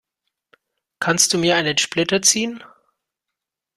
[0.97, 2.63] Kannst du mir einen Splitter ziehen?